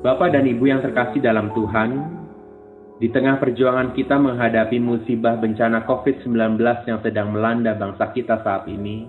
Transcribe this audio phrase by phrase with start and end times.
[0.00, 2.00] Bapak dan Ibu yang terkasih dalam Tuhan,
[3.04, 6.56] di tengah perjuangan kita menghadapi musibah bencana COVID-19
[6.88, 9.04] yang sedang melanda bangsa kita saat ini,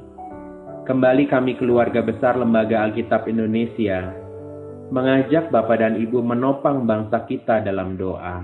[0.84, 4.12] kembali kami keluarga besar Lembaga Alkitab Indonesia
[4.92, 8.44] mengajak Bapak dan Ibu menopang bangsa kita dalam doa.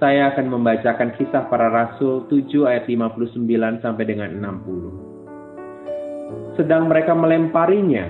[0.00, 3.44] Saya akan membacakan kisah para rasul 7 ayat 59
[3.84, 6.56] sampai dengan 60.
[6.56, 8.08] Sedang mereka melemparinya,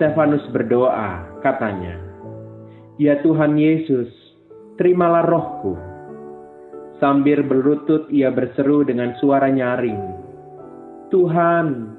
[0.00, 2.07] Stefanus berdoa, katanya,
[2.98, 4.10] Ya Tuhan Yesus,
[4.74, 5.78] terimalah rohku.
[6.98, 10.02] Sambil berlutut ia berseru dengan suara nyaring,
[11.14, 11.94] Tuhan,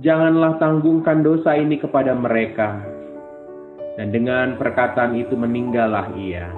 [0.00, 2.80] janganlah tanggungkan dosa ini kepada mereka.
[4.00, 6.48] Dan dengan perkataan itu meninggallah ia.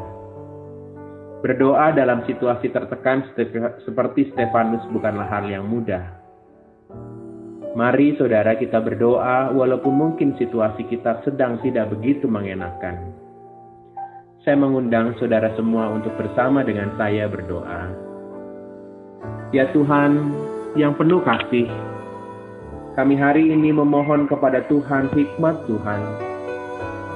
[1.42, 3.26] Berdoa dalam situasi tertekan
[3.82, 6.14] seperti Stefanus bukanlah hal yang mudah.
[7.74, 13.23] Mari saudara kita berdoa walaupun mungkin situasi kita sedang tidak begitu mengenakan.
[14.44, 17.88] Saya mengundang saudara semua untuk bersama dengan saya berdoa.
[19.56, 20.36] Ya Tuhan
[20.76, 21.64] yang penuh kasih,
[22.92, 26.00] kami hari ini memohon kepada Tuhan hikmat Tuhan.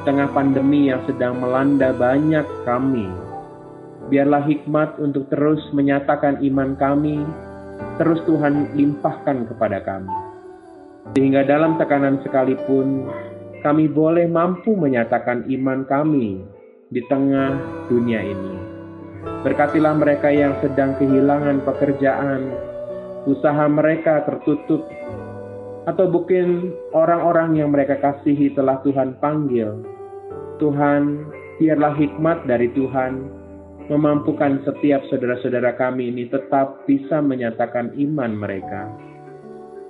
[0.09, 3.13] Tengah pandemi yang sedang melanda banyak kami
[4.09, 7.21] Biarlah hikmat untuk terus menyatakan iman kami,
[8.01, 10.09] terus Tuhan limpahkan kepada kami.
[11.13, 13.05] Sehingga dalam tekanan sekalipun,
[13.61, 16.41] kami boleh mampu menyatakan iman kami
[16.89, 17.57] di tengah
[17.89, 18.57] dunia ini.
[19.45, 22.49] Berkatilah mereka yang sedang kehilangan pekerjaan,
[23.29, 24.89] usaha mereka tertutup,
[25.85, 29.85] atau mungkin orang-orang yang mereka kasihi telah Tuhan panggil.
[30.59, 31.29] Tuhan,
[31.61, 33.39] biarlah hikmat dari Tuhan
[33.89, 38.85] memampukan setiap saudara-saudara kami ini tetap bisa menyatakan iman mereka.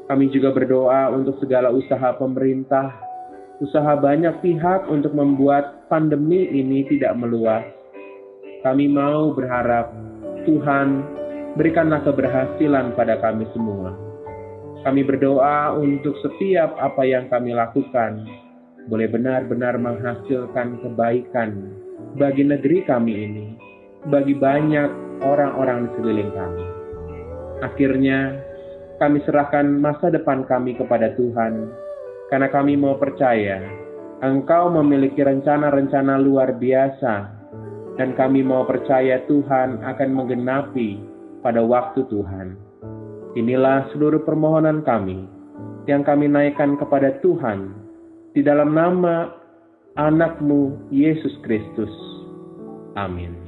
[0.07, 2.95] Kami juga berdoa untuk segala usaha pemerintah,
[3.59, 7.67] usaha banyak pihak untuk membuat pandemi ini tidak meluas.
[8.63, 9.91] Kami mau berharap
[10.47, 11.03] Tuhan
[11.59, 13.95] berikanlah keberhasilan pada kami semua.
[14.87, 18.23] Kami berdoa untuk setiap apa yang kami lakukan
[18.87, 21.51] boleh benar-benar menghasilkan kebaikan
[22.17, 23.47] bagi negeri kami ini
[24.07, 24.91] bagi banyak
[25.27, 26.65] orang-orang di sekeliling kami.
[27.59, 28.39] Akhirnya,
[29.03, 31.67] kami serahkan masa depan kami kepada Tuhan,
[32.29, 33.79] karena kami mau percaya
[34.19, 37.15] Engkau memiliki rencana-rencana luar biasa,
[37.95, 40.99] dan kami mau percaya Tuhan akan menggenapi
[41.39, 42.59] pada waktu Tuhan.
[43.39, 45.23] Inilah seluruh permohonan kami
[45.87, 47.79] yang kami naikkan kepada Tuhan
[48.35, 49.31] di dalam nama
[49.95, 51.95] anakmu Yesus Kristus.
[52.99, 53.48] Amin.